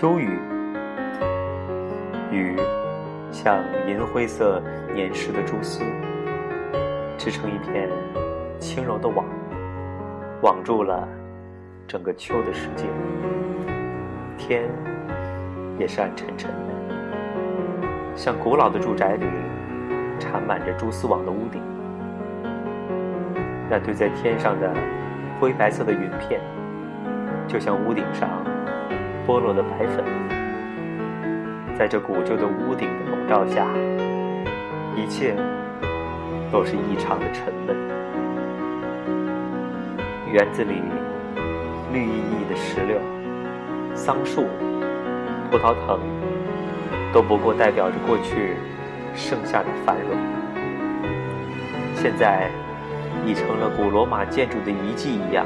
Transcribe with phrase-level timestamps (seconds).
[0.00, 0.38] 秋雨，
[2.30, 2.56] 雨
[3.32, 4.62] 像银灰色
[4.94, 5.82] 粘湿的蛛丝，
[7.16, 7.90] 织成一片
[8.60, 9.26] 轻柔的网，
[10.40, 11.08] 网住了
[11.84, 12.86] 整个秋的世界。
[14.36, 14.70] 天
[15.80, 19.26] 也是暗沉沉的，像古老的住宅里
[20.20, 21.60] 缠满着蛛丝网的屋顶。
[23.68, 24.72] 那堆在天上的
[25.40, 26.40] 灰白色的云片，
[27.48, 28.30] 就像屋顶上
[29.28, 30.02] 剥落的白粉。
[31.76, 33.66] 在这古旧的屋顶的笼罩下，
[34.96, 35.36] 一切
[36.50, 37.76] 都是异常的沉闷。
[40.32, 40.80] 园子里
[41.92, 42.98] 绿意意的石榴、
[43.94, 44.46] 桑树、
[45.50, 46.00] 葡萄藤，
[47.12, 48.56] 都不过代表着过去
[49.14, 50.16] 盛夏的繁荣。
[51.94, 52.50] 现在。
[53.26, 55.44] 已成了古罗马建筑的遗迹一样，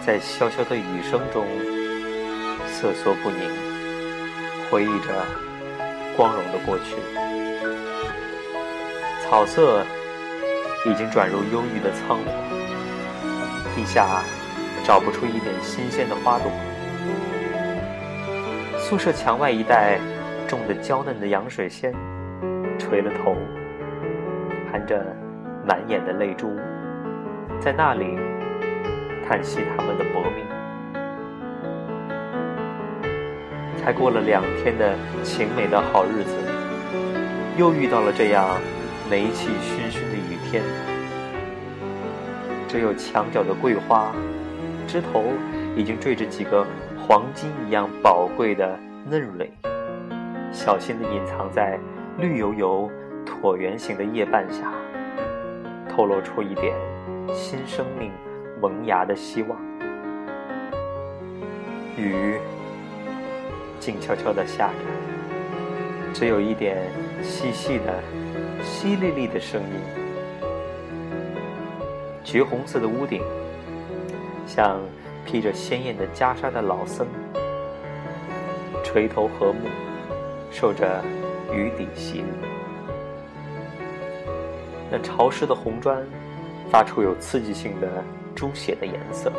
[0.00, 1.44] 在潇潇的雨声中
[2.80, 3.50] 瑟缩不宁，
[4.70, 5.26] 回忆着
[6.16, 6.94] 光荣的过去。
[9.20, 9.84] 草色
[10.86, 12.26] 已经转入忧郁的苍黄，
[13.74, 14.22] 地下
[14.84, 16.52] 找不出一点新鲜的花朵。
[18.78, 19.98] 宿舍墙外一带
[20.46, 21.92] 种的娇嫩的洋水仙，
[22.78, 23.36] 垂了头，
[24.70, 25.04] 含着。
[25.66, 26.56] 满眼的泪珠，
[27.60, 28.16] 在那里
[29.28, 30.57] 叹息他们的薄命。
[33.88, 34.94] 才过了两天的
[35.24, 36.36] 晴美的好日子，
[37.56, 38.60] 又遇到了这样
[39.10, 40.62] 霉气熏熏的雨天。
[42.68, 44.12] 只有墙角的桂花，
[44.86, 45.24] 枝头
[45.74, 46.66] 已经缀着几个
[46.98, 48.78] 黄金一样宝贵的
[49.08, 49.50] 嫩蕊，
[50.52, 51.80] 小心地隐藏在
[52.18, 52.90] 绿油油、
[53.24, 54.70] 椭圆形的叶瓣下。
[55.88, 56.76] 透露出一点
[57.32, 58.12] 新生命
[58.60, 59.58] 萌芽的希望。
[61.96, 62.38] 雨
[63.80, 66.90] 静悄悄地下着，只有一点
[67.22, 68.02] 细细的、
[68.62, 69.80] 淅沥沥的声音。
[72.24, 73.22] 橘红色的屋顶，
[74.46, 74.80] 像
[75.24, 77.06] 披着鲜艳的袈裟的老僧，
[78.84, 79.68] 垂头和睦，
[80.50, 81.02] 受着
[81.52, 82.24] 雨底洗礼。
[84.90, 86.02] 那潮湿的红砖，
[86.70, 89.32] 发出有刺激性的猪血的颜色，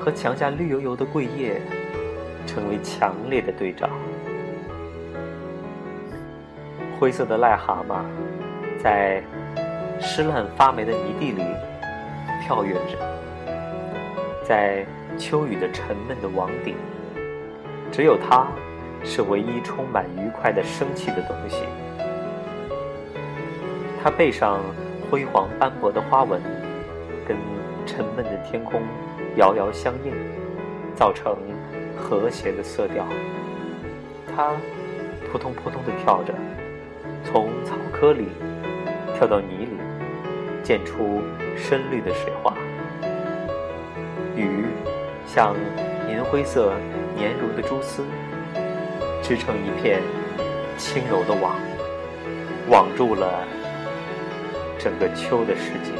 [0.00, 1.60] 和墙下绿油油的桂叶，
[2.46, 3.88] 成为强烈的对照。
[6.98, 8.04] 灰色的癞蛤蟆，
[8.82, 9.22] 在
[10.00, 11.42] 湿烂发霉的泥地里
[12.42, 12.96] 跳跃着，
[14.42, 14.86] 在
[15.18, 16.74] 秋雨的沉闷的网顶，
[17.92, 18.46] 只有它，
[19.04, 21.64] 是唯一充满愉快的生气的东西。
[24.02, 24.60] 它背上
[25.10, 26.40] 辉煌斑驳的花纹，
[27.26, 27.36] 跟
[27.84, 28.80] 沉闷的天空
[29.36, 30.12] 遥遥相应，
[30.94, 31.36] 造成
[31.96, 33.06] 和谐的色调。
[34.34, 34.52] 它
[35.30, 36.34] 扑通扑通地跳着，
[37.24, 38.28] 从草窠里
[39.16, 39.76] 跳到泥里，
[40.62, 41.22] 溅出
[41.56, 42.54] 深绿的水花。
[44.36, 44.66] 雨
[45.26, 45.54] 像
[46.10, 46.74] 银灰色
[47.18, 48.04] 粘如的蛛丝，
[49.22, 50.02] 织成一片
[50.76, 51.56] 轻柔的网，
[52.68, 53.42] 网住了。
[54.78, 55.90] 整个秋的世界。